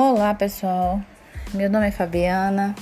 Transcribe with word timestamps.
Olá 0.00 0.32
pessoal, 0.32 1.00
meu 1.52 1.68
nome 1.68 1.88
é 1.88 1.90
Fabiana, 1.90 2.72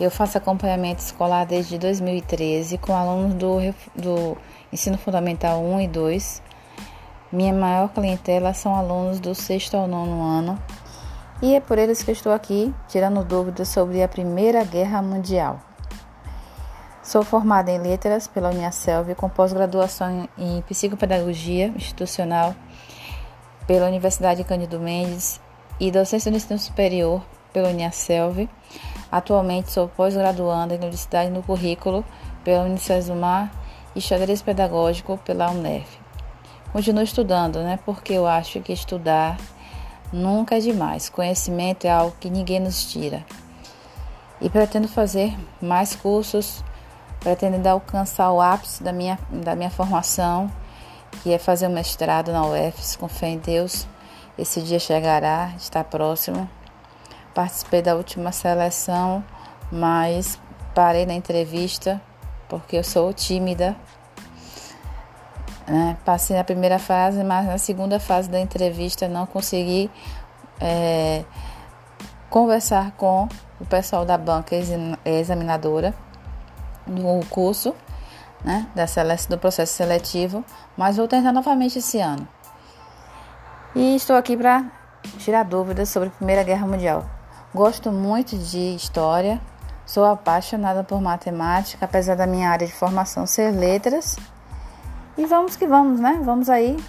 eu 0.00 0.10
faço 0.10 0.38
acompanhamento 0.38 1.02
escolar 1.02 1.44
desde 1.44 1.76
2013 1.76 2.78
com 2.78 2.96
alunos 2.96 3.34
do, 3.34 3.58
do 3.94 4.38
Ensino 4.72 4.96
Fundamental 4.96 5.62
1 5.62 5.80
e 5.82 5.88
2. 5.88 6.42
Minha 7.30 7.52
maior 7.52 7.90
clientela 7.90 8.54
são 8.54 8.74
alunos 8.74 9.20
do 9.20 9.34
sexto 9.34 9.76
ao 9.76 9.86
nono 9.86 10.22
ano 10.22 10.58
e 11.42 11.54
é 11.54 11.60
por 11.60 11.76
eles 11.76 12.02
que 12.02 12.12
estou 12.12 12.32
aqui 12.32 12.74
tirando 12.88 13.22
dúvidas 13.22 13.68
sobre 13.68 14.02
a 14.02 14.08
Primeira 14.08 14.64
Guerra 14.64 15.02
Mundial. 15.02 15.60
Sou 17.02 17.22
formada 17.24 17.70
em 17.70 17.78
Letras 17.78 18.26
pela 18.26 18.48
Uniaselv 18.48 19.14
com 19.16 19.28
pós-graduação 19.28 20.26
em 20.38 20.62
Psicopedagogia 20.62 21.66
Institucional 21.76 22.54
pela 23.66 23.86
Universidade 23.86 24.42
Cândido 24.44 24.80
Mendes 24.80 25.44
e 25.78 25.90
docência 25.90 26.30
do 26.30 26.36
ensino 26.36 26.58
superior 26.58 27.22
pela 27.52 27.68
Uniaselv. 27.68 28.48
Atualmente 29.10 29.70
sou 29.70 29.88
pós-graduanda 29.88 30.74
em 30.74 30.78
Universidade 30.78 31.30
no 31.30 31.42
Currículo 31.42 32.04
pela 32.44 32.64
Unicesumar 32.64 33.50
e 33.94 34.00
xadrez 34.00 34.42
pedagógico 34.42 35.18
pela 35.24 35.50
UNEF. 35.50 35.86
Continuo 36.72 37.02
estudando, 37.02 37.62
né? 37.62 37.78
Porque 37.84 38.12
eu 38.12 38.26
acho 38.26 38.60
que 38.60 38.72
estudar 38.72 39.38
nunca 40.12 40.56
é 40.56 40.60
demais. 40.60 41.08
Conhecimento 41.08 41.86
é 41.86 41.90
algo 41.90 42.14
que 42.20 42.28
ninguém 42.28 42.60
nos 42.60 42.90
tira. 42.90 43.24
E 44.40 44.50
pretendo 44.50 44.86
fazer 44.86 45.34
mais 45.62 45.96
cursos, 45.96 46.62
pretendo 47.20 47.66
alcançar 47.66 48.30
o 48.30 48.40
ápice 48.40 48.82
da 48.82 48.92
minha, 48.92 49.18
da 49.30 49.56
minha 49.56 49.70
formação, 49.70 50.50
que 51.22 51.32
é 51.32 51.38
fazer 51.38 51.68
um 51.68 51.72
mestrado 51.72 52.32
na 52.32 52.46
UFS, 52.46 52.96
com 52.96 53.08
fé 53.08 53.28
em 53.28 53.38
Deus 53.38 53.86
esse 54.38 54.60
dia 54.62 54.78
chegará, 54.78 55.52
está 55.56 55.82
próximo. 55.82 56.48
Participei 57.34 57.82
da 57.82 57.94
última 57.94 58.32
seleção, 58.32 59.24
mas 59.70 60.38
parei 60.74 61.06
na 61.06 61.14
entrevista 61.14 62.00
porque 62.48 62.76
eu 62.76 62.84
sou 62.84 63.12
tímida. 63.12 63.76
É, 65.66 65.96
passei 66.04 66.36
na 66.36 66.44
primeira 66.44 66.78
fase, 66.78 67.24
mas 67.24 67.46
na 67.46 67.58
segunda 67.58 67.98
fase 67.98 68.30
da 68.30 68.38
entrevista 68.38 69.08
não 69.08 69.26
consegui 69.26 69.90
é, 70.60 71.24
conversar 72.30 72.92
com 72.92 73.28
o 73.60 73.66
pessoal 73.66 74.04
da 74.04 74.16
banca 74.16 74.54
examinadora 75.04 75.92
do 76.86 77.26
curso, 77.28 77.74
né, 78.44 78.68
da 78.76 78.84
do 79.28 79.38
processo 79.38 79.72
seletivo, 79.72 80.44
mas 80.76 80.98
vou 80.98 81.08
tentar 81.08 81.32
novamente 81.32 81.78
esse 81.78 81.98
ano. 81.98 82.28
E 83.78 83.94
estou 83.94 84.16
aqui 84.16 84.38
para 84.38 84.64
tirar 85.18 85.42
dúvidas 85.42 85.90
sobre 85.90 86.08
a 86.08 86.12
Primeira 86.12 86.42
Guerra 86.42 86.66
Mundial. 86.66 87.04
Gosto 87.54 87.92
muito 87.92 88.34
de 88.34 88.74
história, 88.74 89.38
sou 89.84 90.02
apaixonada 90.02 90.82
por 90.82 90.98
matemática, 90.98 91.84
apesar 91.84 92.14
da 92.14 92.26
minha 92.26 92.48
área 92.48 92.66
de 92.66 92.72
formação 92.72 93.26
ser 93.26 93.50
letras. 93.50 94.16
E 95.18 95.26
vamos 95.26 95.56
que 95.56 95.66
vamos, 95.66 96.00
né? 96.00 96.18
Vamos 96.24 96.48
aí 96.48 96.82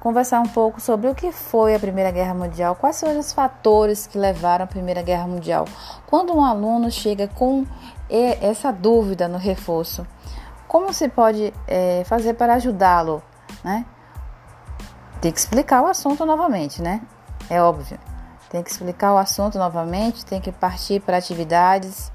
conversar 0.00 0.40
um 0.40 0.48
pouco 0.48 0.82
sobre 0.82 1.08
o 1.08 1.14
que 1.14 1.32
foi 1.32 1.74
a 1.74 1.78
Primeira 1.78 2.10
Guerra 2.10 2.34
Mundial, 2.34 2.74
quais 2.74 3.00
foram 3.00 3.18
os 3.18 3.32
fatores 3.32 4.06
que 4.06 4.18
levaram 4.18 4.66
à 4.66 4.68
Primeira 4.68 5.00
Guerra 5.00 5.26
Mundial. 5.26 5.64
Quando 6.06 6.36
um 6.36 6.44
aluno 6.44 6.90
chega 6.90 7.26
com 7.26 7.64
essa 8.10 8.70
dúvida 8.70 9.28
no 9.28 9.38
reforço, 9.38 10.06
como 10.68 10.92
se 10.92 11.08
pode 11.08 11.54
é, 11.66 12.04
fazer 12.04 12.34
para 12.34 12.52
ajudá-lo, 12.52 13.22
né? 13.64 13.86
Tem 15.22 15.30
que 15.30 15.38
explicar 15.38 15.80
o 15.82 15.86
assunto 15.86 16.26
novamente, 16.26 16.82
né? 16.82 17.00
É 17.48 17.62
óbvio. 17.62 17.98
Tem 18.50 18.60
que 18.60 18.70
explicar 18.70 19.14
o 19.14 19.16
assunto 19.16 19.56
novamente, 19.56 20.26
tem 20.26 20.40
que 20.40 20.50
partir 20.50 21.00
para 21.00 21.16
atividades 21.16 22.12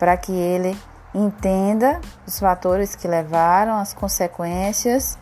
para 0.00 0.16
que 0.16 0.32
ele 0.32 0.76
entenda 1.14 2.00
os 2.26 2.40
fatores 2.40 2.96
que 2.96 3.06
levaram, 3.06 3.78
as 3.78 3.94
consequências, 3.94 5.16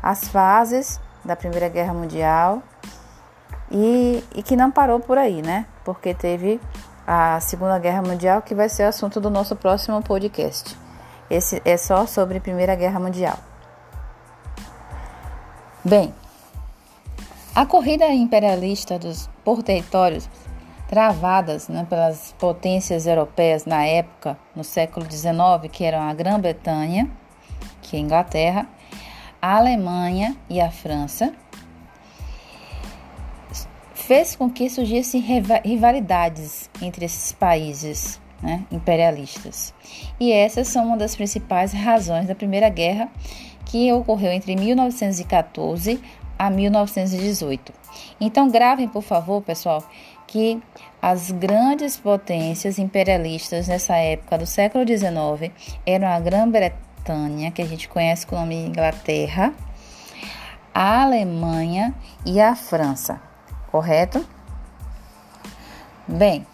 as 0.00 0.28
fases 0.28 1.00
da 1.24 1.34
Primeira 1.34 1.68
Guerra 1.68 1.92
Mundial 1.92 2.62
e, 3.68 4.24
e 4.32 4.40
que 4.40 4.54
não 4.54 4.70
parou 4.70 5.00
por 5.00 5.18
aí, 5.18 5.42
né? 5.42 5.66
Porque 5.84 6.14
teve 6.14 6.60
a 7.04 7.40
Segunda 7.40 7.76
Guerra 7.80 8.02
Mundial, 8.02 8.40
que 8.40 8.54
vai 8.54 8.68
ser 8.68 8.84
o 8.84 8.88
assunto 8.88 9.20
do 9.20 9.28
nosso 9.28 9.56
próximo 9.56 10.00
podcast. 10.00 10.78
Esse 11.28 11.60
é 11.64 11.76
só 11.76 12.06
sobre 12.06 12.38
Primeira 12.38 12.76
Guerra 12.76 13.00
Mundial. 13.00 13.36
Bem, 15.84 16.14
a 17.54 17.66
corrida 17.66 18.06
imperialista 18.12 18.98
dos, 18.98 19.28
por 19.44 19.62
territórios 19.62 20.28
travadas 20.88 21.68
né, 21.68 21.86
pelas 21.88 22.34
potências 22.38 23.06
europeias 23.06 23.64
na 23.64 23.84
época, 23.84 24.38
no 24.54 24.64
século 24.64 25.06
XIX, 25.10 25.70
que 25.70 25.84
eram 25.84 26.00
a 26.00 26.12
Grã-Bretanha, 26.12 27.10
que 27.82 27.96
é 27.96 27.98
a 27.98 28.02
Inglaterra, 28.02 28.68
a 29.40 29.56
Alemanha 29.56 30.36
e 30.48 30.60
a 30.60 30.70
França, 30.70 31.32
fez 33.94 34.34
com 34.34 34.50
que 34.50 34.68
surgissem 34.68 35.20
rivalidades 35.64 36.68
entre 36.82 37.04
esses 37.04 37.30
países 37.30 38.20
né, 38.42 38.64
imperialistas. 38.70 39.72
E 40.18 40.32
essas 40.32 40.68
são 40.68 40.86
uma 40.86 40.96
das 40.96 41.14
principais 41.14 41.72
razões 41.72 42.26
da 42.26 42.34
Primeira 42.34 42.68
Guerra, 42.68 43.08
que 43.64 43.92
ocorreu 43.92 44.32
entre 44.32 44.56
1914 44.56 46.00
a 46.40 46.48
1918. 46.48 47.70
Então 48.18 48.48
gravem, 48.48 48.88
por 48.88 49.02
favor, 49.02 49.42
pessoal, 49.42 49.84
que 50.26 50.58
as 51.02 51.30
grandes 51.30 51.98
potências 51.98 52.78
imperialistas 52.78 53.68
nessa 53.68 53.96
época 53.96 54.38
do 54.38 54.46
século 54.46 54.82
XIX 54.86 55.52
eram 55.84 56.08
a 56.08 56.18
Grã-Bretanha, 56.18 57.50
que 57.50 57.60
a 57.60 57.66
gente 57.66 57.90
conhece 57.90 58.26
com 58.26 58.36
o 58.36 58.40
nome 58.40 58.54
Inglaterra, 58.54 59.52
a 60.72 61.02
Alemanha 61.02 61.94
e 62.24 62.40
a 62.40 62.56
França, 62.56 63.20
correto? 63.70 64.26
Bem, 66.08 66.46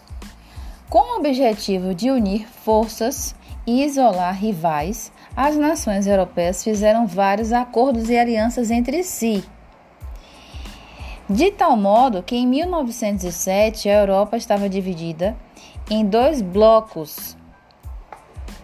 com 0.89 1.15
o 1.15 1.19
objetivo 1.19 1.95
de 1.95 2.11
unir 2.11 2.45
forças 2.45 3.33
e 3.65 3.85
isolar 3.85 4.37
rivais, 4.37 5.13
as 5.33 5.55
nações 5.55 6.07
europeias 6.07 6.61
fizeram 6.61 7.07
vários 7.07 7.53
acordos 7.53 8.09
e 8.09 8.17
alianças 8.17 8.69
entre 8.69 9.01
si 9.01 9.45
de 11.29 11.51
tal 11.51 11.75
modo 11.75 12.23
que 12.23 12.35
em 12.35 12.47
1907 12.47 13.89
a 13.89 13.93
Europa 13.93 14.37
estava 14.37 14.69
dividida 14.69 15.35
em 15.89 16.05
dois 16.05 16.41
blocos 16.41 17.37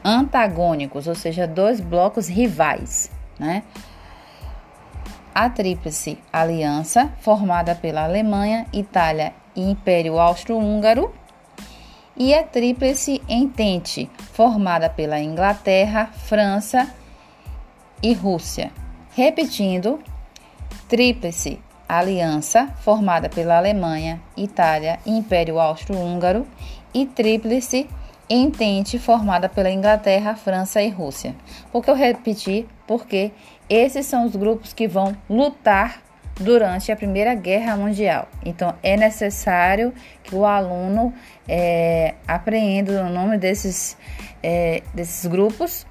antagônicos, 0.04 1.08
ou 1.08 1.16
seja, 1.16 1.48
dois 1.48 1.80
blocos 1.80 2.28
rivais, 2.28 3.10
né? 3.40 3.64
A 5.34 5.50
Tríplice 5.50 6.20
Aliança, 6.32 7.12
formada 7.22 7.74
pela 7.74 8.04
Alemanha, 8.04 8.68
Itália 8.72 9.34
e 9.56 9.62
Império 9.62 10.20
Austro-Húngaro, 10.20 11.14
e 12.16 12.34
a 12.34 12.44
Tríplice 12.44 13.22
Entente, 13.28 14.10
formada 14.34 14.90
pela 14.90 15.20
Inglaterra, 15.20 16.12
França 16.14 16.94
e 18.02 18.14
Rússia. 18.14 18.72
Repetindo, 19.16 20.00
Tríplice 20.88 21.60
aliança 21.88 22.68
formada 22.82 23.30
pela 23.30 23.58
Alemanha, 23.58 24.22
Itália 24.36 25.00
e 25.06 25.12
Império 25.12 25.60
Austro-Húngaro 25.60 26.46
e 26.94 27.06
Tríplice 27.06 27.88
Entente 28.30 28.98
formada 28.98 29.50
pela 29.50 29.70
Inglaterra, 29.70 30.34
França 30.34 30.82
e 30.82 30.90
Rússia. 30.90 31.36
Por 31.72 31.84
que 31.84 31.90
eu 31.90 31.94
repeti? 31.94 32.66
Porque 32.88 33.32
esses 33.70 34.06
são 34.06 34.26
os 34.26 34.36
grupos 34.36 34.74
que 34.74 34.88
vão 34.88 35.16
lutar 35.30 36.02
durante 36.40 36.92
a 36.92 36.96
Primeira 36.96 37.36
Guerra 37.36 37.76
Mundial. 37.76 38.28
Então 38.44 38.74
é 38.82 38.96
necessário 38.96 39.94
que 40.24 40.34
o 40.34 40.46
aluno 40.46 41.14
é, 41.48 42.16
apreenda 42.28 43.04
o 43.04 43.10
nome 43.10 43.38
desses, 43.38 43.98
é, 44.42 44.82
desses 44.94 45.26
grupos 45.26 45.86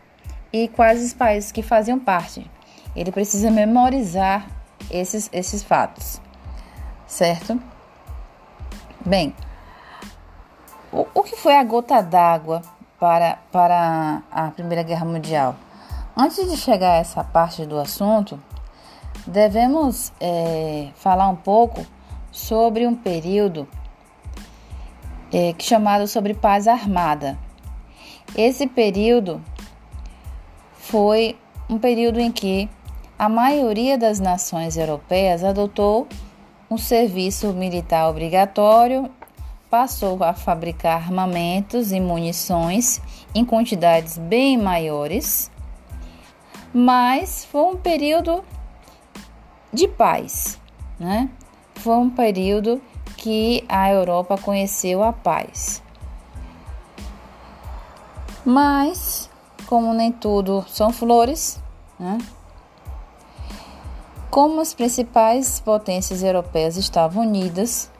e 0.52 0.68
quais 0.68 1.02
os 1.04 1.12
países 1.12 1.52
que 1.52 1.62
faziam 1.62 1.98
parte. 1.98 2.50
Ele 2.96 3.12
precisa 3.12 3.50
memorizar 3.50 4.48
esses, 4.90 5.28
esses 5.32 5.62
fatos, 5.62 6.20
certo? 7.06 7.60
Bem, 9.04 9.34
o, 10.92 11.06
o 11.14 11.22
que 11.22 11.36
foi 11.36 11.56
a 11.56 11.64
gota 11.64 12.02
d'água 12.02 12.62
para, 12.98 13.38
para 13.50 14.22
a 14.30 14.50
Primeira 14.50 14.82
Guerra 14.82 15.04
Mundial? 15.04 15.56
Antes 16.16 16.50
de 16.50 16.56
chegar 16.56 16.92
a 16.92 16.96
essa 16.96 17.24
parte 17.24 17.64
do 17.64 17.78
assunto, 17.78 18.38
devemos 19.26 20.12
é, 20.20 20.90
falar 20.94 21.28
um 21.28 21.36
pouco 21.36 21.84
sobre 22.30 22.86
um 22.86 22.94
período 22.94 23.66
é, 25.32 25.54
chamado 25.58 26.06
sobre 26.06 26.34
paz 26.34 26.68
armada. 26.68 27.38
Esse 28.36 28.66
período 28.66 29.42
foi 30.74 31.38
um 31.68 31.78
período 31.78 32.20
em 32.20 32.30
que 32.30 32.68
a 33.22 33.28
maioria 33.28 33.96
das 33.96 34.18
nações 34.18 34.76
europeias 34.76 35.44
adotou 35.44 36.08
um 36.68 36.76
serviço 36.76 37.52
militar 37.52 38.10
obrigatório, 38.10 39.08
passou 39.70 40.24
a 40.24 40.34
fabricar 40.34 40.96
armamentos 40.96 41.92
e 41.92 42.00
munições 42.00 43.00
em 43.32 43.44
quantidades 43.44 44.18
bem 44.18 44.58
maiores, 44.58 45.52
mas 46.74 47.44
foi 47.44 47.62
um 47.62 47.76
período 47.76 48.42
de 49.72 49.86
paz, 49.86 50.60
né? 50.98 51.30
Foi 51.76 51.94
um 51.94 52.10
período 52.10 52.82
que 53.16 53.64
a 53.68 53.88
Europa 53.88 54.36
conheceu 54.36 55.00
a 55.00 55.12
paz. 55.12 55.80
Mas, 58.44 59.30
como 59.66 59.94
nem 59.94 60.10
tudo 60.10 60.64
são 60.66 60.92
flores, 60.92 61.62
né? 62.00 62.18
Como 64.32 64.62
as 64.62 64.72
principais 64.72 65.60
potências 65.60 66.22
europeias 66.22 66.78
estavam 66.78 67.22
unidas 67.22 67.90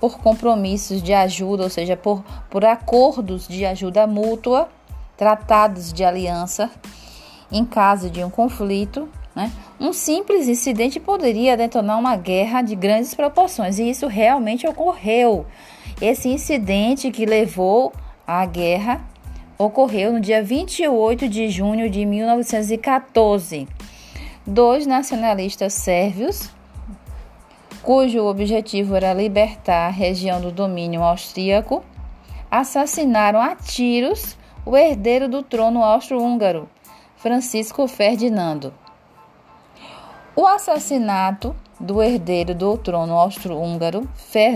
por 0.00 0.18
compromissos 0.18 1.02
de 1.02 1.12
ajuda, 1.12 1.64
ou 1.64 1.68
seja, 1.68 1.98
por, 1.98 2.24
por 2.48 2.64
acordos 2.64 3.46
de 3.46 3.66
ajuda 3.66 4.06
mútua, 4.06 4.70
tratados 5.18 5.92
de 5.92 6.02
aliança 6.02 6.70
em 7.52 7.62
caso 7.62 8.08
de 8.08 8.24
um 8.24 8.30
conflito, 8.30 9.06
né? 9.36 9.52
Um 9.78 9.92
simples 9.92 10.48
incidente 10.48 10.98
poderia 10.98 11.58
detonar 11.58 11.98
uma 11.98 12.16
guerra 12.16 12.62
de 12.62 12.74
grandes 12.74 13.14
proporções, 13.14 13.78
e 13.78 13.90
isso 13.90 14.06
realmente 14.06 14.66
ocorreu. 14.66 15.44
Esse 16.00 16.26
incidente 16.26 17.10
que 17.10 17.26
levou 17.26 17.92
à 18.26 18.46
guerra 18.46 19.02
ocorreu 19.58 20.14
no 20.14 20.20
dia 20.20 20.42
28 20.42 21.28
de 21.28 21.50
junho 21.50 21.90
de 21.90 22.06
1914 22.06 23.68
dois 24.46 24.86
nacionalistas 24.86 25.72
sérvios, 25.72 26.50
cujo 27.82 28.24
objetivo 28.24 28.94
era 28.94 29.12
libertar 29.12 29.88
a 29.88 29.90
região 29.90 30.40
do 30.40 30.50
domínio 30.50 31.02
austríaco, 31.02 31.84
assassinaram 32.50 33.40
a 33.40 33.54
tiros 33.56 34.36
o 34.64 34.76
herdeiro 34.76 35.28
do 35.28 35.42
trono 35.42 35.82
austro-húngaro, 35.82 36.68
Francisco 37.16 37.86
Ferdinando. 37.88 38.72
O 40.34 40.46
assassinato 40.46 41.54
do 41.78 42.02
herdeiro 42.02 42.54
do 42.54 42.76
trono 42.78 43.14
austro-húngaro, 43.14 44.08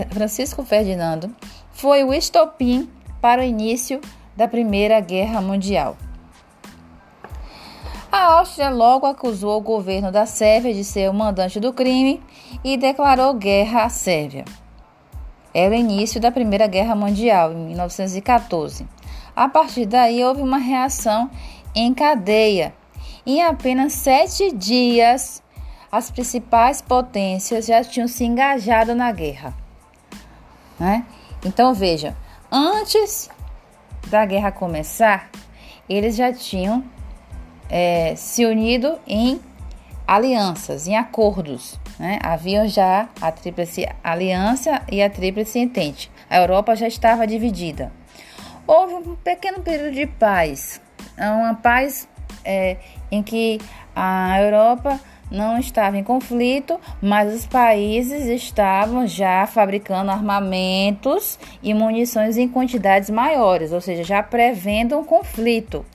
Francisco 0.09 0.63
Ferdinando, 0.63 1.35
foi 1.71 2.03
o 2.03 2.13
estopim 2.13 2.89
para 3.21 3.41
o 3.41 3.45
início 3.45 3.99
da 4.35 4.47
Primeira 4.47 4.99
Guerra 4.99 5.41
Mundial. 5.41 5.97
A 8.11 8.37
Áustria 8.37 8.69
logo 8.69 9.05
acusou 9.05 9.57
o 9.57 9.61
governo 9.61 10.11
da 10.11 10.25
Sérvia 10.25 10.73
de 10.73 10.83
ser 10.83 11.09
o 11.09 11.13
mandante 11.13 11.59
do 11.59 11.73
crime 11.73 12.23
e 12.63 12.77
declarou 12.77 13.33
guerra 13.33 13.83
à 13.83 13.89
Sérvia. 13.89 14.45
Era 15.53 15.75
o 15.75 15.77
início 15.77 16.19
da 16.21 16.31
Primeira 16.31 16.67
Guerra 16.67 16.95
Mundial, 16.95 17.51
em 17.51 17.67
1914. 17.67 18.87
A 19.35 19.49
partir 19.49 19.85
daí, 19.85 20.23
houve 20.23 20.41
uma 20.41 20.57
reação 20.57 21.29
em 21.75 21.93
cadeia. 21.93 22.73
Em 23.25 23.43
apenas 23.43 23.93
sete 23.93 24.53
dias, 24.53 25.43
as 25.91 26.09
principais 26.09 26.81
potências 26.81 27.65
já 27.65 27.83
tinham 27.83 28.07
se 28.07 28.23
engajado 28.23 28.95
na 28.95 29.11
guerra. 29.11 29.53
Né? 30.79 31.05
Então, 31.45 31.73
veja, 31.73 32.15
antes 32.51 33.29
da 34.07 34.25
guerra 34.25 34.51
começar, 34.51 35.29
eles 35.89 36.15
já 36.15 36.31
tinham 36.31 36.83
é, 37.69 38.15
se 38.15 38.45
unido 38.45 38.97
em 39.07 39.39
alianças, 40.07 40.87
em 40.87 40.95
acordos. 40.95 41.79
Né? 41.99 42.19
Já 42.67 43.09
a 43.19 43.31
Tríplice 43.31 43.87
Aliança 44.03 44.81
e 44.91 45.01
a 45.01 45.09
Tríplice 45.09 45.59
Entente. 45.59 46.11
A 46.29 46.37
Europa 46.37 46.75
já 46.75 46.87
estava 46.87 47.27
dividida. 47.27 47.91
Houve 48.65 48.93
um 48.95 49.15
pequeno 49.15 49.61
período 49.61 49.93
de 49.93 50.05
paz, 50.05 50.81
uma 51.17 51.55
paz 51.55 52.07
é, 52.43 52.77
em 53.09 53.23
que 53.23 53.59
a 53.95 54.41
Europa 54.41 54.99
não 55.31 55.57
estava 55.57 55.97
em 55.97 56.03
conflito, 56.03 56.79
mas 57.01 57.33
os 57.33 57.45
países 57.45 58.25
estavam 58.27 59.05
já 59.05 59.45
fabricando 59.45 60.11
armamentos 60.11 61.37
e 61.61 61.73
munições 61.73 62.37
em 62.37 62.47
quantidades 62.47 63.09
maiores, 63.09 63.71
ou 63.71 63.81
seja, 63.81 64.03
já 64.03 64.23
prevendo 64.23 64.97
um 64.97 65.03
conflito. 65.03 65.85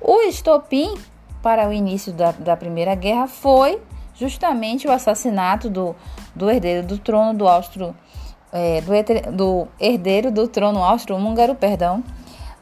O 0.00 0.22
estopim 0.22 0.94
para 1.42 1.68
o 1.68 1.72
início 1.72 2.12
da, 2.12 2.32
da 2.32 2.56
Primeira 2.56 2.94
Guerra 2.94 3.26
foi 3.26 3.80
justamente 4.14 4.86
o 4.86 4.92
assassinato 4.92 5.70
do, 5.70 5.94
do 6.34 6.50
herdeiro 6.50 6.86
do 6.86 6.98
trono 6.98 7.36
do 7.36 7.46
Austro, 7.46 7.94
é, 8.52 8.80
do, 8.80 9.32
do, 9.32 9.68
herdeiro 9.78 10.30
do 10.30 10.48
trono 10.48 10.82
austro-húngaro, 10.82 11.54
perdão, 11.54 12.02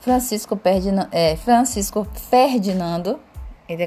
Francisco, 0.00 0.56
Perdina, 0.56 1.08
é, 1.10 1.36
Francisco 1.36 2.06
Ferdinando. 2.30 3.18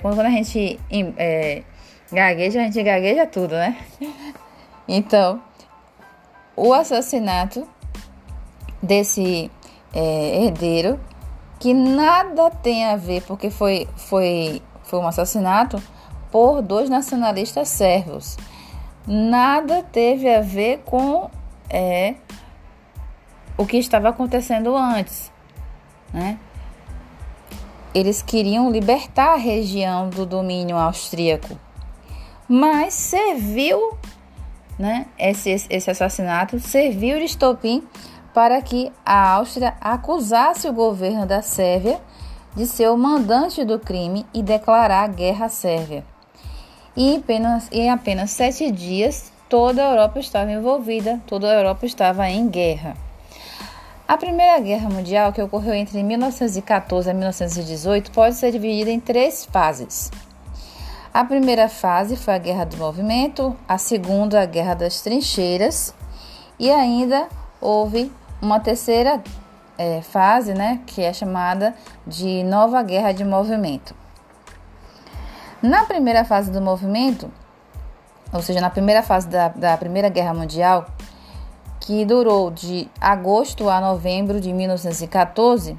Quando 0.01 0.19
a 0.19 0.29
gente 0.29 0.77
é, 1.17 1.63
gagueja, 2.11 2.59
a 2.59 2.63
gente 2.63 2.83
gagueja 2.83 3.25
tudo, 3.25 3.55
né? 3.55 3.77
Então, 4.91 5.39
o 6.55 6.73
assassinato 6.73 7.67
desse 8.81 9.51
é, 9.93 10.45
herdeiro 10.45 10.99
que 11.59 11.73
nada 11.73 12.49
tem 12.49 12.85
a 12.85 12.95
ver, 12.95 13.21
porque 13.23 13.49
foi, 13.49 13.87
foi, 13.97 14.61
foi 14.83 14.99
um 14.99 15.07
assassinato 15.07 15.81
por 16.31 16.61
dois 16.61 16.89
nacionalistas 16.89 17.67
sérvios. 17.67 18.37
Nada 19.05 19.83
teve 19.83 20.33
a 20.33 20.41
ver 20.41 20.83
com 20.85 21.29
é, 21.69 22.15
o 23.57 23.65
que 23.65 23.77
estava 23.77 24.09
acontecendo 24.09 24.75
antes. 24.75 25.31
Né? 26.13 26.39
Eles 27.93 28.21
queriam 28.21 28.71
libertar 28.71 29.33
a 29.33 29.37
região 29.37 30.09
do 30.09 30.25
domínio 30.25 30.77
austríaco, 30.77 31.59
mas 32.47 32.93
serviu, 32.93 33.97
né, 34.77 35.07
esse, 35.17 35.49
esse 35.69 35.91
assassinato 35.91 36.59
serviu 36.59 37.19
de 37.19 37.25
estopim 37.25 37.83
para 38.39 38.61
que 38.61 38.89
a 39.05 39.31
Áustria 39.31 39.73
acusasse 39.81 40.65
o 40.65 40.71
governo 40.71 41.25
da 41.25 41.41
Sérvia 41.41 41.99
de 42.55 42.65
ser 42.65 42.87
o 42.87 42.97
mandante 42.97 43.65
do 43.65 43.77
crime 43.77 44.25
e 44.33 44.41
declarar 44.41 45.09
guerra 45.09 45.47
à 45.47 45.49
Sérvia. 45.49 46.05
E 46.95 47.15
em 47.15 47.17
apenas, 47.17 47.67
em 47.69 47.89
apenas 47.89 48.31
sete 48.31 48.71
dias, 48.71 49.29
toda 49.49 49.83
a 49.83 49.89
Europa 49.91 50.19
estava 50.19 50.49
envolvida, 50.53 51.21
toda 51.27 51.51
a 51.51 51.53
Europa 51.53 51.85
estava 51.85 52.29
em 52.29 52.47
guerra. 52.47 52.95
A 54.07 54.15
Primeira 54.15 54.57
Guerra 54.61 54.89
Mundial, 54.89 55.33
que 55.33 55.41
ocorreu 55.41 55.73
entre 55.73 56.01
1914 56.01 57.09
e 57.09 57.13
1918, 57.13 58.09
pode 58.11 58.35
ser 58.35 58.53
dividida 58.53 58.89
em 58.89 59.01
três 59.01 59.43
fases. 59.43 60.09
A 61.13 61.25
primeira 61.25 61.67
fase 61.67 62.15
foi 62.15 62.35
a 62.35 62.37
Guerra 62.37 62.63
do 62.63 62.77
Movimento, 62.77 63.53
a 63.67 63.77
segunda, 63.77 64.41
a 64.41 64.45
Guerra 64.45 64.75
das 64.75 65.01
Trincheiras, 65.01 65.93
e 66.57 66.71
ainda 66.71 67.27
houve 67.59 68.09
uma 68.41 68.59
terceira 68.59 69.21
é, 69.77 70.01
fase, 70.01 70.53
né, 70.53 70.81
que 70.85 71.01
é 71.01 71.13
chamada 71.13 71.73
de 72.05 72.43
nova 72.43 72.81
guerra 72.83 73.11
de 73.11 73.23
movimento. 73.23 73.95
Na 75.61 75.85
primeira 75.85 76.23
fase 76.23 76.51
do 76.51 76.61
movimento, 76.61 77.31
ou 78.31 78.41
seja, 78.41 78.61
na 78.61 78.69
primeira 78.69 79.01
fase 79.01 79.27
da, 79.27 79.49
da 79.49 79.77
Primeira 79.77 80.09
Guerra 80.09 80.33
Mundial, 80.33 80.85
que 81.79 82.05
durou 82.05 82.51
de 82.51 82.89
agosto 82.99 83.69
a 83.69 83.81
novembro 83.81 84.39
de 84.39 84.53
1914, 84.53 85.77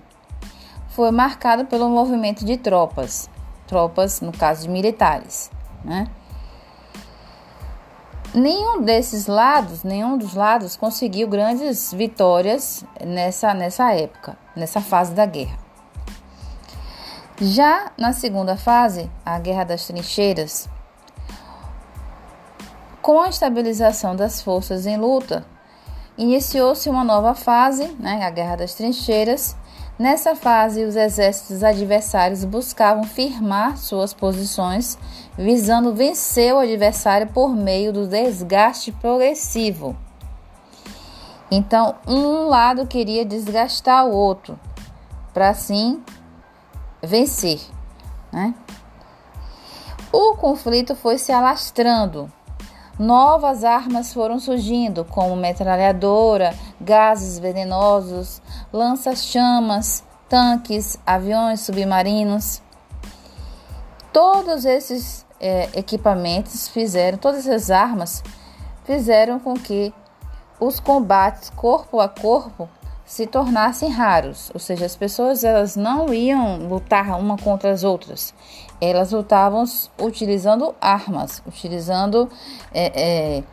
foi 0.89 1.11
marcado 1.11 1.65
pelo 1.67 1.89
movimento 1.89 2.45
de 2.45 2.57
tropas, 2.57 3.31
tropas, 3.67 4.21
no 4.21 4.33
caso 4.33 4.63
de 4.63 4.69
militares, 4.69 5.51
né? 5.85 6.09
Nenhum 8.35 8.83
desses 8.83 9.27
lados, 9.27 9.83
nenhum 9.83 10.17
dos 10.17 10.35
lados 10.35 10.77
conseguiu 10.77 11.27
grandes 11.27 11.93
vitórias 11.93 12.85
nessa, 13.05 13.53
nessa 13.53 13.93
época, 13.93 14.39
nessa 14.55 14.81
fase 14.81 15.13
da 15.15 15.27
guerra. 15.27 15.59
Já 17.41 17.91
na 17.97 18.13
segunda 18.13 18.57
fase, 18.57 19.11
a 19.27 19.39
Guerra 19.39 19.65
das 19.65 19.87
Trincheiras, 19.87 20.69
com 23.03 23.21
a 23.21 23.29
estabilização 23.29 24.15
das 24.15 24.43
forças 24.43 24.87
em 24.87 24.97
luta, 24.97 25.45
iniciou-se 26.17 26.89
uma 26.89 27.03
nova 27.03 27.35
fase, 27.35 27.89
né, 27.99 28.23
a 28.25 28.31
Guerra 28.31 28.57
das 28.57 28.75
Trincheiras. 28.75 29.57
Nessa 30.01 30.35
fase, 30.35 30.83
os 30.83 30.97
exércitos 30.97 31.63
adversários 31.63 32.43
buscavam 32.43 33.05
firmar 33.05 33.77
suas 33.77 34.15
posições 34.15 34.97
visando 35.37 35.93
vencer 35.93 36.55
o 36.55 36.59
adversário 36.59 37.27
por 37.27 37.55
meio 37.55 37.93
do 37.93 38.07
desgaste 38.07 38.93
progressivo. 38.93 39.95
Então, 41.51 41.97
um 42.09 42.49
lado 42.49 42.87
queria 42.87 43.27
desgastar 43.27 44.07
o 44.07 44.13
outro 44.13 44.59
para 45.35 45.51
assim 45.51 46.03
vencer, 47.03 47.61
né? 48.33 48.55
O 50.11 50.35
conflito 50.37 50.97
foi 50.97 51.19
se 51.19 51.31
alastrando, 51.31 52.33
Novas 53.01 53.65
armas 53.65 54.13
foram 54.13 54.39
surgindo, 54.39 55.07
como 55.07 55.35
metralhadora, 55.35 56.55
gases 56.79 57.39
venenosos, 57.39 58.43
lança-chamas, 58.71 60.05
tanques, 60.29 60.99
aviões 61.07 61.61
submarinos. 61.61 62.61
Todos 64.13 64.67
esses 64.67 65.25
é, 65.41 65.71
equipamentos 65.75 66.69
fizeram, 66.69 67.17
todas 67.17 67.47
essas 67.47 67.71
armas 67.71 68.23
fizeram 68.85 69.41
com 69.41 69.55
que 69.55 69.95
os 70.61 70.79
combates 70.79 71.49
corpo 71.57 72.01
a 72.01 72.09
corpo 72.09 72.69
se 73.07 73.27
tornassem 73.27 73.89
raros, 73.89 74.51
ou 74.53 74.61
seja, 74.61 74.85
as 74.85 74.95
pessoas 74.95 75.43
elas 75.43 75.75
não 75.75 76.13
iam 76.13 76.69
lutar 76.69 77.19
uma 77.19 77.39
contra 77.39 77.73
as 77.73 77.83
outras, 77.83 78.35
elas 78.81 79.13
lutavam 79.13 79.65
utilizando 80.01 80.75
armas, 80.81 81.43
utilizando 81.47 82.31
é, 82.73 83.39
é, 83.39 83.45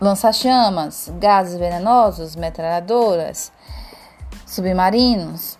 lança-chamas, 0.00 1.12
gases 1.18 1.58
venenosos, 1.58 2.34
metralhadoras, 2.34 3.52
submarinos. 4.46 5.58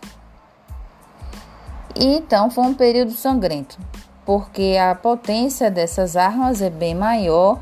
E, 1.95 2.17
então 2.17 2.51
foi 2.51 2.65
um 2.65 2.75
período 2.75 3.13
sangrento, 3.13 3.79
porque 4.25 4.77
a 4.81 4.95
potência 4.95 5.71
dessas 5.71 6.17
armas 6.17 6.63
é 6.63 6.71
bem 6.71 6.95
maior 6.95 7.61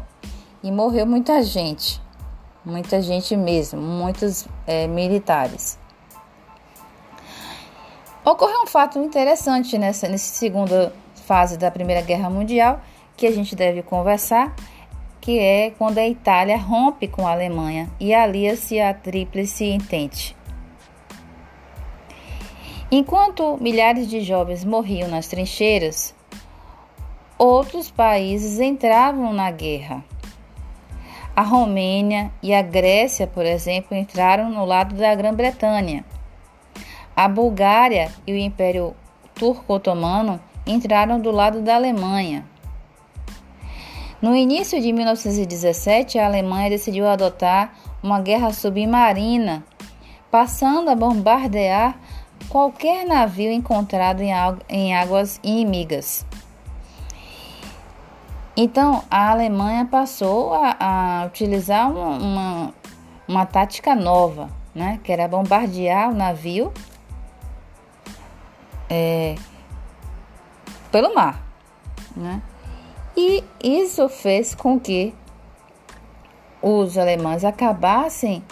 e 0.62 0.70
morreu 0.70 1.06
muita 1.06 1.42
gente, 1.42 2.00
muita 2.64 3.00
gente 3.00 3.36
mesmo, 3.36 3.80
muitos 3.80 4.46
é, 4.66 4.86
militares. 4.86 5.77
Ocorreu 8.28 8.64
um 8.64 8.66
fato 8.66 8.98
interessante 8.98 9.78
nessa, 9.78 10.06
nessa 10.06 10.34
segunda 10.34 10.92
fase 11.24 11.56
da 11.56 11.70
Primeira 11.70 12.02
Guerra 12.02 12.28
Mundial 12.28 12.78
que 13.16 13.26
a 13.26 13.32
gente 13.32 13.56
deve 13.56 13.82
conversar, 13.82 14.54
que 15.18 15.38
é 15.38 15.70
quando 15.70 15.96
a 15.96 16.06
Itália 16.06 16.58
rompe 16.58 17.08
com 17.08 17.26
a 17.26 17.32
Alemanha 17.32 17.88
e 17.98 18.12
alia-se 18.12 18.78
à 18.78 18.92
Tríplice 18.92 19.64
Entente. 19.64 20.36
Enquanto 22.92 23.56
milhares 23.62 24.06
de 24.10 24.20
jovens 24.20 24.62
morriam 24.62 25.08
nas 25.08 25.26
trincheiras, 25.28 26.14
outros 27.38 27.90
países 27.90 28.60
entravam 28.60 29.32
na 29.32 29.50
guerra. 29.50 30.04
A 31.34 31.40
Romênia 31.40 32.30
e 32.42 32.52
a 32.52 32.60
Grécia, 32.60 33.26
por 33.26 33.46
exemplo, 33.46 33.96
entraram 33.96 34.50
no 34.50 34.66
lado 34.66 34.94
da 34.94 35.14
Grã-Bretanha 35.14 36.04
a 37.18 37.26
Bulgária 37.26 38.12
e 38.24 38.32
o 38.32 38.36
Império 38.36 38.94
Turco-Otomano 39.34 40.40
entraram 40.64 41.18
do 41.18 41.32
lado 41.32 41.60
da 41.60 41.74
Alemanha. 41.74 42.46
No 44.22 44.36
início 44.36 44.80
de 44.80 44.92
1917, 44.92 46.16
a 46.16 46.26
Alemanha 46.26 46.70
decidiu 46.70 47.08
adotar 47.08 47.74
uma 48.00 48.20
guerra 48.20 48.52
submarina, 48.52 49.64
passando 50.30 50.90
a 50.90 50.94
bombardear 50.94 51.98
qualquer 52.48 53.04
navio 53.04 53.50
encontrado 53.50 54.20
em 54.68 54.94
águas 54.94 55.40
inimigas. 55.42 56.24
Então, 58.56 59.02
a 59.10 59.32
Alemanha 59.32 59.88
passou 59.90 60.54
a, 60.54 60.76
a 60.78 61.26
utilizar 61.26 61.90
uma, 61.90 62.16
uma, 62.16 62.74
uma 63.26 63.44
tática 63.44 63.96
nova, 63.96 64.48
né, 64.72 65.00
que 65.02 65.10
era 65.10 65.26
bombardear 65.26 66.10
o 66.10 66.14
navio 66.14 66.72
é, 68.88 69.34
pelo 70.90 71.14
mar, 71.14 71.42
né? 72.16 72.42
E 73.16 73.42
isso 73.62 74.08
fez 74.08 74.54
com 74.54 74.78
que 74.78 75.14
os 76.62 76.96
alemães 76.96 77.44
acabassem 77.44 78.42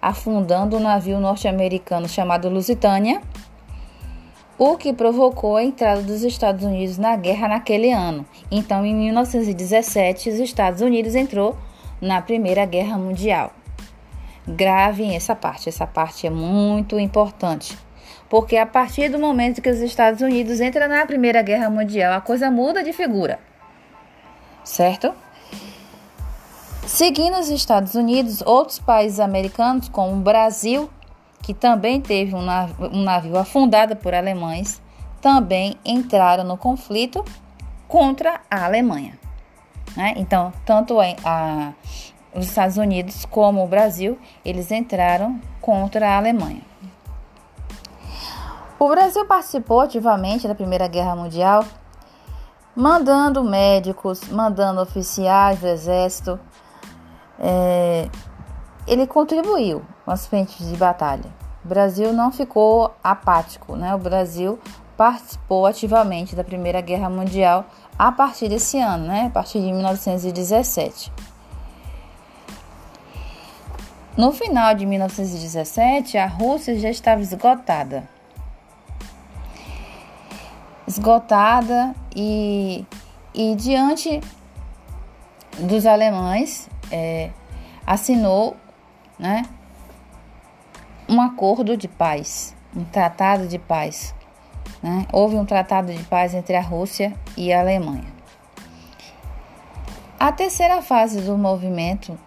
afundando 0.00 0.76
um 0.76 0.80
navio 0.80 1.20
norte-americano 1.20 2.08
chamado 2.08 2.48
Lusitânia, 2.48 3.22
o 4.58 4.76
que 4.76 4.92
provocou 4.92 5.56
a 5.56 5.64
entrada 5.64 6.02
dos 6.02 6.22
Estados 6.22 6.64
Unidos 6.64 6.98
na 6.98 7.16
guerra 7.16 7.48
naquele 7.48 7.90
ano. 7.90 8.26
Então, 8.50 8.84
em 8.84 8.94
1917, 8.94 10.28
os 10.28 10.38
Estados 10.38 10.80
Unidos 10.80 11.14
entrou 11.14 11.56
na 12.00 12.20
Primeira 12.20 12.64
Guerra 12.66 12.98
Mundial. 12.98 13.52
Gravem 14.46 15.14
essa 15.14 15.34
parte, 15.34 15.68
essa 15.68 15.86
parte 15.86 16.26
é 16.26 16.30
muito 16.30 16.98
importante 16.98 17.78
porque 18.32 18.56
a 18.56 18.64
partir 18.64 19.10
do 19.10 19.18
momento 19.18 19.60
que 19.60 19.68
os 19.68 19.80
Estados 19.80 20.22
Unidos 20.22 20.58
entram 20.58 20.88
na 20.88 21.04
Primeira 21.04 21.42
Guerra 21.42 21.68
Mundial, 21.68 22.14
a 22.14 22.20
coisa 22.22 22.50
muda 22.50 22.82
de 22.82 22.90
figura. 22.90 23.38
Certo? 24.64 25.12
Seguindo 26.86 27.38
os 27.38 27.50
Estados 27.50 27.94
Unidos, 27.94 28.40
outros 28.40 28.78
países 28.78 29.20
americanos, 29.20 29.90
como 29.90 30.12
o 30.14 30.20
Brasil, 30.20 30.88
que 31.42 31.52
também 31.52 32.00
teve 32.00 32.34
um 32.34 32.40
navio, 32.40 32.90
um 32.90 33.02
navio 33.02 33.36
afundado 33.36 33.96
por 33.96 34.14
alemães, 34.14 34.80
também 35.20 35.76
entraram 35.84 36.42
no 36.42 36.56
conflito 36.56 37.22
contra 37.86 38.40
a 38.50 38.64
Alemanha. 38.64 39.12
Né? 39.94 40.14
Então, 40.16 40.54
tanto 40.64 40.98
a, 40.98 41.04
a, 41.22 41.72
os 42.34 42.46
Estados 42.46 42.78
Unidos 42.78 43.26
como 43.26 43.62
o 43.62 43.68
Brasil, 43.68 44.18
eles 44.42 44.70
entraram 44.70 45.38
contra 45.60 46.08
a 46.08 46.16
Alemanha. 46.16 46.72
O 48.82 48.88
Brasil 48.88 49.24
participou 49.24 49.80
ativamente 49.80 50.48
da 50.48 50.56
Primeira 50.56 50.88
Guerra 50.88 51.14
Mundial, 51.14 51.64
mandando 52.74 53.44
médicos, 53.44 54.28
mandando 54.28 54.80
oficiais 54.80 55.60
do 55.60 55.68
Exército. 55.68 56.40
É, 57.38 58.08
ele 58.84 59.06
contribuiu 59.06 59.82
com 60.04 60.10
as 60.10 60.26
frentes 60.26 60.68
de 60.68 60.76
batalha. 60.76 61.30
O 61.64 61.68
Brasil 61.68 62.12
não 62.12 62.32
ficou 62.32 62.92
apático, 63.04 63.76
né? 63.76 63.94
O 63.94 63.98
Brasil 63.98 64.58
participou 64.96 65.64
ativamente 65.64 66.34
da 66.34 66.42
Primeira 66.42 66.80
Guerra 66.80 67.08
Mundial 67.08 67.64
a 67.96 68.10
partir 68.10 68.48
desse 68.48 68.80
ano, 68.80 69.06
né? 69.06 69.26
A 69.26 69.30
partir 69.30 69.60
de 69.60 69.72
1917. 69.72 71.12
No 74.18 74.32
final 74.32 74.74
de 74.74 74.84
1917, 74.84 76.18
a 76.18 76.26
Rússia 76.26 76.76
já 76.80 76.90
estava 76.90 77.20
esgotada 77.20 78.10
esgotada 80.86 81.94
e, 82.14 82.84
e 83.34 83.54
diante 83.54 84.20
dos 85.58 85.86
alemães 85.86 86.68
é, 86.90 87.30
assinou 87.86 88.56
né, 89.18 89.42
um 91.08 91.20
acordo 91.20 91.76
de 91.76 91.88
paz, 91.88 92.54
um 92.74 92.84
tratado 92.84 93.46
de 93.46 93.58
paz. 93.58 94.14
Né? 94.82 95.06
Houve 95.12 95.36
um 95.36 95.44
tratado 95.44 95.92
de 95.92 96.02
paz 96.04 96.34
entre 96.34 96.56
a 96.56 96.60
Rússia 96.60 97.14
e 97.36 97.52
a 97.52 97.60
Alemanha. 97.60 98.12
A 100.18 100.30
terceira 100.30 100.80
fase 100.80 101.20
do 101.20 101.36
movimento, 101.36 102.18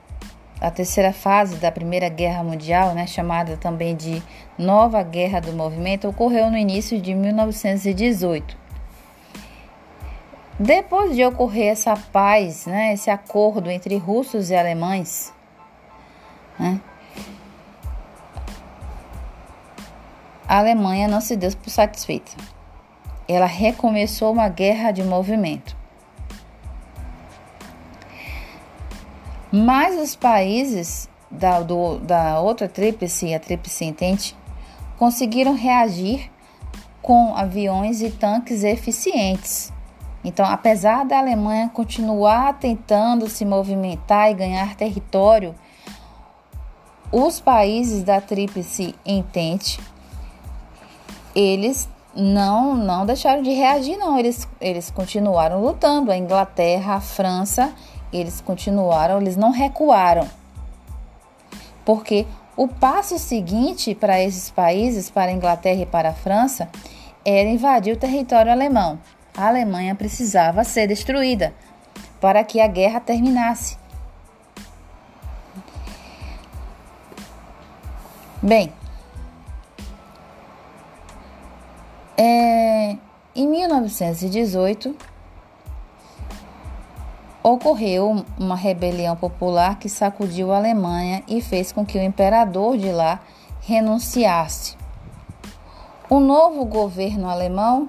a 0.60 0.70
terceira 0.70 1.14
fase 1.14 1.56
da 1.58 1.72
Primeira 1.72 2.10
Guerra 2.10 2.44
Mundial, 2.44 2.94
né, 2.94 3.08
chamada 3.08 3.58
também 3.58 3.96
de 3.96 4.22
Nova 4.58 5.04
Guerra 5.04 5.42
do 5.42 5.52
Movimento, 5.52 6.08
ocorreu 6.08 6.50
no 6.50 6.58
início 6.58 7.00
de 7.00 7.14
1918. 7.14 8.58
Depois 10.58 11.16
de 11.16 11.26
ocorrer 11.26 11.68
essa 11.68 11.98
paz, 11.98 12.66
né, 12.66 12.94
esse 12.94 13.10
acordo 13.10 13.70
entre 13.70 13.98
russos 13.98 14.50
e 14.50 14.56
alemães, 14.56 15.34
né, 16.58 16.80
a 20.48 20.60
Alemanha 20.60 21.08
não 21.10 21.20
se 21.20 21.36
deu 21.36 21.52
por 21.58 21.70
satisfeita. 21.70 22.32
Ela 23.28 23.48
recomeçou 23.48 24.32
uma 24.32 24.48
guerra 24.48 24.92
de 24.92 25.04
movimento. 25.04 25.76
Mas 29.52 30.00
os 30.00 30.16
países 30.16 31.10
da, 31.30 31.60
do, 31.60 31.98
da 32.00 32.40
outra 32.40 32.68
tríplice, 32.70 33.34
a 33.34 33.40
tríplice 33.40 33.84
entente, 33.86 34.36
conseguiram 34.98 35.54
reagir 35.54 36.32
com 37.02 37.36
aviões 37.36 38.02
e 38.02 38.10
tanques 38.10 38.64
eficientes 38.64 39.74
então, 40.26 40.44
apesar 40.44 41.06
da 41.06 41.20
Alemanha 41.20 41.70
continuar 41.72 42.58
tentando 42.58 43.30
se 43.30 43.46
movimentar 43.46 44.32
e 44.32 44.34
ganhar 44.34 44.76
território, 44.76 45.54
os 47.12 47.40
países 47.40 48.02
da 48.02 48.20
Tríplice 48.20 48.96
Entente, 49.06 49.80
eles 51.36 51.88
não 52.16 52.74
não 52.74 53.06
deixaram 53.06 53.44
de 53.44 53.52
reagir, 53.52 53.98
não. 53.98 54.18
Eles, 54.18 54.48
eles 54.60 54.90
continuaram 54.90 55.62
lutando. 55.62 56.12
A 56.12 56.18
Inglaterra, 56.18 56.96
a 56.96 57.02
França, 57.02 57.72
eles 58.12 58.42
continuaram, 58.42 59.22
eles 59.22 59.38
não 59.38 59.52
recuaram. 59.52 60.28
Porque 61.86 62.26
o 62.56 62.68
passo 62.68 63.18
seguinte 63.20 63.94
para 63.94 64.22
esses 64.22 64.50
países, 64.50 65.10
para 65.10 65.32
a 65.32 65.34
Inglaterra 65.34 65.82
e 65.82 65.86
para 65.86 66.10
a 66.10 66.14
França, 66.14 66.70
era 67.24 67.50
invadir 67.50 67.94
o 67.94 67.98
território 67.98 68.52
alemão 68.52 69.00
a 69.38 69.48
Alemanha 69.48 69.94
precisava 69.94 70.64
ser 70.64 70.88
destruída 70.88 71.54
para 72.22 72.44
que 72.44 72.62
a 72.62 72.68
guerra 72.68 73.00
terminasse. 73.00 73.78
Bem, 78.42 78.72
é, 82.18 82.96
em 83.36 83.48
1918 83.48 84.96
ocorreu 87.48 88.26
uma 88.40 88.56
rebelião 88.56 89.16
popular 89.16 89.78
que 89.78 89.88
sacudiu 89.88 90.52
a 90.52 90.58
Alemanha 90.58 91.22
e 91.28 91.40
fez 91.42 91.72
com 91.72 91.86
que 91.86 91.96
o 91.96 92.02
imperador 92.02 92.76
de 92.76 92.92
lá 92.92 93.20
renunciasse. 93.62 94.76
O 96.10 96.20
novo 96.20 96.66
governo 96.66 97.30
alemão 97.30 97.88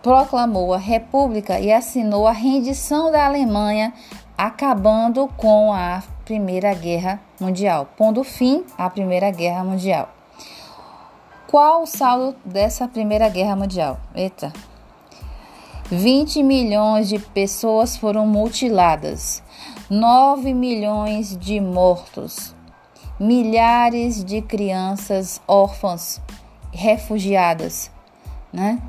proclamou 0.00 0.72
a 0.72 0.78
república 0.78 1.58
e 1.58 1.72
assinou 1.72 2.28
a 2.28 2.32
rendição 2.32 3.10
da 3.10 3.26
Alemanha, 3.26 3.92
acabando 4.38 5.28
com 5.36 5.72
a 5.72 6.00
Primeira 6.24 6.72
Guerra 6.72 7.20
Mundial, 7.40 7.88
pondo 7.96 8.22
fim 8.22 8.64
à 8.78 8.88
Primeira 8.88 9.32
Guerra 9.32 9.64
Mundial. 9.64 10.08
Qual 11.48 11.82
o 11.82 11.86
saldo 11.86 12.36
dessa 12.44 12.86
Primeira 12.86 13.28
Guerra 13.28 13.56
Mundial? 13.56 13.98
Eita, 14.14 14.52
20 15.90 16.44
milhões 16.44 17.08
de 17.08 17.18
pessoas 17.18 17.96
foram 17.96 18.24
mutiladas, 18.24 19.42
9 19.90 20.54
milhões 20.54 21.36
de 21.36 21.58
mortos, 21.60 22.54
milhares 23.18 24.24
de 24.24 24.40
crianças 24.40 25.40
órfãs, 25.48 26.20
refugiadas, 26.72 27.90
né? 28.52 28.80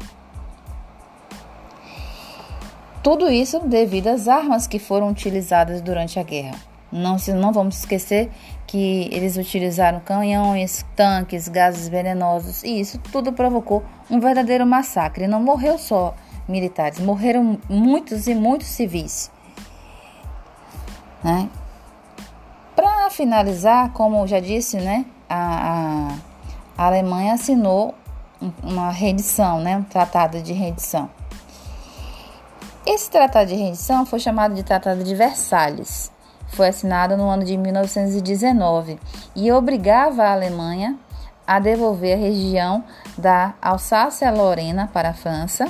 Tudo 3.01 3.31
isso 3.31 3.59
devido 3.61 4.05
às 4.05 4.27
armas 4.27 4.67
que 4.67 4.77
foram 4.77 5.09
utilizadas 5.09 5.81
durante 5.81 6.19
a 6.19 6.23
guerra. 6.23 6.59
Não, 6.91 7.17
não 7.35 7.51
vamos 7.51 7.79
esquecer 7.79 8.29
que 8.67 9.09
eles 9.11 9.37
utilizaram 9.37 9.99
canhões, 10.01 10.85
tanques, 10.95 11.47
gases 11.47 11.87
venenosos 11.87 12.61
e 12.63 12.79
isso 12.79 12.99
tudo 13.11 13.33
provocou 13.33 13.83
um 14.07 14.19
verdadeiro 14.19 14.67
massacre. 14.67 15.25
Não 15.25 15.41
morreu 15.41 15.79
só 15.79 16.13
militares, 16.51 16.99
morreram 16.99 17.57
muitos 17.69 18.27
e 18.27 18.35
muitos 18.35 18.67
civis. 18.67 19.31
Né? 21.23 21.49
Para 22.75 23.09
finalizar, 23.09 23.91
como 23.93 24.27
já 24.27 24.39
disse, 24.39 24.77
né, 24.77 25.05
a, 25.29 26.15
a, 26.77 26.85
Alemanha 26.85 27.33
assinou 27.33 27.95
uma 28.61 28.89
rendição, 28.91 29.59
né, 29.61 29.77
um 29.77 29.83
tratado 29.83 30.41
de 30.41 30.53
rendição. 30.53 31.09
Esse 32.85 33.09
tratado 33.09 33.49
de 33.49 33.55
rendição 33.55 34.05
foi 34.05 34.19
chamado 34.19 34.55
de 34.55 34.63
Tratado 34.63 35.03
de 35.03 35.13
Versalhes. 35.13 36.11
Foi 36.47 36.67
assinado 36.67 37.15
no 37.15 37.29
ano 37.29 37.45
de 37.45 37.55
1919 37.55 38.99
e 39.35 39.51
obrigava 39.51 40.23
a 40.23 40.33
Alemanha 40.33 40.97
a 41.45 41.59
devolver 41.59 42.17
a 42.17 42.19
região 42.19 42.83
da 43.17 43.53
Alsácia-Lorena 43.61 44.89
para 44.91 45.09
a 45.09 45.13
França 45.13 45.67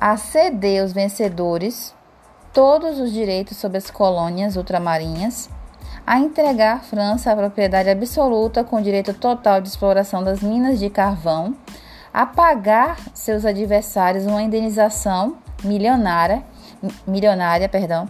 a 0.00 0.16
ceder 0.16 0.82
aos 0.82 0.92
vencedores 0.92 1.94
todos 2.52 2.98
os 2.98 3.12
direitos 3.12 3.56
sobre 3.56 3.78
as 3.78 3.90
colônias 3.90 4.56
ultramarinhas, 4.56 5.48
a 6.06 6.18
entregar 6.18 6.76
à 6.76 6.80
França 6.80 7.30
a 7.30 7.36
propriedade 7.36 7.90
absoluta 7.90 8.64
com 8.64 8.80
direito 8.80 9.12
total 9.12 9.60
de 9.60 9.68
exploração 9.68 10.22
das 10.22 10.42
minas 10.42 10.78
de 10.78 10.88
carvão, 10.88 11.54
a 12.12 12.24
pagar 12.24 12.96
seus 13.12 13.44
adversários 13.44 14.24
uma 14.24 14.42
indenização 14.42 15.36
milionária, 15.62 16.42
milionária, 17.06 17.68
perdão, 17.68 18.08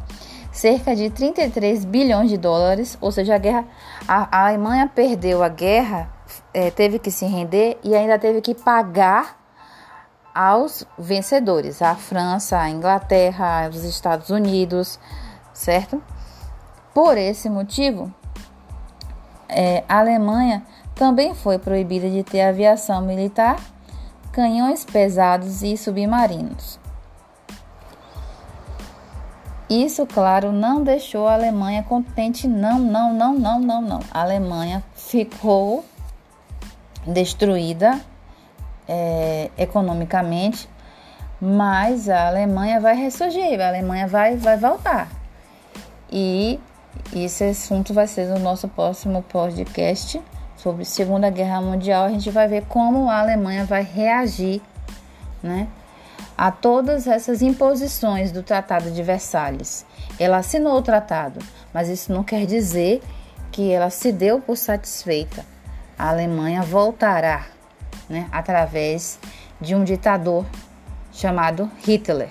cerca 0.52 0.94
de 0.94 1.10
33 1.10 1.84
bilhões 1.84 2.30
de 2.30 2.36
dólares, 2.36 2.96
ou 3.00 3.10
seja, 3.10 3.34
a 3.34 3.38
guerra, 3.38 3.64
a, 4.06 4.28
a 4.30 4.48
Alemanha 4.48 4.90
perdeu 4.94 5.42
a 5.42 5.48
guerra, 5.48 6.10
é, 6.54 6.70
teve 6.70 6.98
que 6.98 7.10
se 7.10 7.24
render 7.26 7.78
e 7.82 7.94
ainda 7.94 8.18
teve 8.18 8.40
que 8.40 8.54
pagar 8.54 9.38
aos 10.38 10.84
vencedores, 10.96 11.82
a 11.82 11.96
França, 11.96 12.60
a 12.60 12.70
Inglaterra, 12.70 13.68
os 13.68 13.82
Estados 13.82 14.30
Unidos, 14.30 14.96
certo? 15.52 16.00
Por 16.94 17.18
esse 17.18 17.50
motivo, 17.50 18.14
é, 19.48 19.82
a 19.88 19.98
Alemanha 19.98 20.64
também 20.94 21.34
foi 21.34 21.58
proibida 21.58 22.08
de 22.08 22.22
ter 22.22 22.42
aviação 22.42 23.02
militar, 23.02 23.58
canhões 24.30 24.84
pesados 24.84 25.64
e 25.64 25.76
submarinos. 25.76 26.78
Isso, 29.68 30.06
claro, 30.06 30.52
não 30.52 30.84
deixou 30.84 31.26
a 31.26 31.34
Alemanha 31.34 31.82
contente. 31.82 32.46
Não, 32.46 32.78
não, 32.78 33.12
não, 33.12 33.34
não, 33.34 33.58
não, 33.58 33.82
não. 33.82 34.00
A 34.12 34.22
Alemanha 34.22 34.84
ficou 34.94 35.84
destruída 37.04 38.00
é, 38.88 39.50
economicamente, 39.58 40.68
mas 41.40 42.08
a 42.08 42.28
Alemanha 42.28 42.80
vai 42.80 42.96
ressurgir, 42.96 43.60
a 43.60 43.68
Alemanha 43.68 44.08
vai, 44.08 44.36
vai 44.36 44.56
voltar. 44.56 45.08
E 46.10 46.58
esse 47.14 47.44
assunto 47.44 47.92
vai 47.92 48.06
ser 48.06 48.26
no 48.28 48.38
nosso 48.38 48.66
próximo 48.68 49.22
podcast 49.22 50.20
sobre 50.56 50.84
Segunda 50.84 51.30
Guerra 51.30 51.60
Mundial. 51.60 52.04
A 52.04 52.08
gente 52.08 52.30
vai 52.30 52.48
ver 52.48 52.64
como 52.66 53.08
a 53.08 53.20
Alemanha 53.20 53.64
vai 53.64 53.82
reagir, 53.82 54.60
né? 55.42 55.68
A 56.36 56.50
todas 56.50 57.06
essas 57.06 57.42
imposições 57.42 58.32
do 58.32 58.42
Tratado 58.42 58.90
de 58.90 59.02
Versalhes. 59.02 59.84
Ela 60.18 60.38
assinou 60.38 60.78
o 60.78 60.82
tratado, 60.82 61.40
mas 61.72 61.88
isso 61.88 62.12
não 62.12 62.24
quer 62.24 62.46
dizer 62.46 63.02
que 63.50 63.70
ela 63.70 63.90
se 63.90 64.12
deu 64.12 64.40
por 64.40 64.56
satisfeita. 64.56 65.44
A 65.98 66.10
Alemanha 66.10 66.62
voltará 66.62 67.46
né, 68.08 68.28
através 68.32 69.18
de 69.60 69.74
um 69.74 69.84
ditador 69.84 70.46
chamado 71.12 71.70
Hitler. 71.84 72.30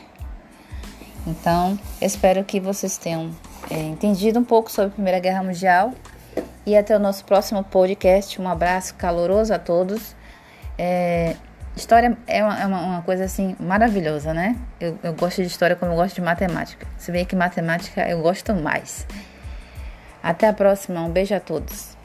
Então, 1.26 1.78
espero 2.02 2.44
que 2.44 2.60
vocês 2.60 2.98
tenham 2.98 3.32
é, 3.70 3.80
entendido 3.80 4.40
um 4.40 4.44
pouco 4.44 4.72
sobre 4.72 4.92
a 4.92 4.94
Primeira 4.94 5.20
Guerra 5.20 5.44
Mundial 5.44 5.94
e 6.66 6.76
até 6.76 6.96
o 6.96 7.00
nosso 7.00 7.26
próximo 7.26 7.64
podcast. 7.64 8.42
Um 8.42 8.48
abraço 8.48 8.96
caloroso 8.96 9.54
a 9.54 9.60
todos. 9.60 10.16
É, 10.78 11.36
história 11.76 12.18
é 12.28 12.44
uma, 12.44 12.60
é 12.62 12.66
uma, 12.66 13.02
coisa 13.02 13.26
assim 13.26 13.56
maravilhosa, 13.60 14.34
né? 14.34 14.56
Eu, 14.80 14.98
eu 15.04 15.14
gosto 15.14 15.42
de 15.42 15.48
história 15.48 15.76
como 15.76 15.92
eu 15.92 15.96
gosto 15.96 16.16
de 16.16 16.22
matemática. 16.22 16.88
Se 16.98 17.12
bem 17.12 17.26
que 17.26 17.36
matemática 17.36 18.08
eu 18.08 18.22
gosto 18.22 18.54
mais. 18.56 19.06
Até 20.24 20.48
a 20.48 20.54
próxima, 20.54 21.02
um 21.02 21.10
beijo 21.10 21.36
a 21.36 21.40
todos. 21.40 21.97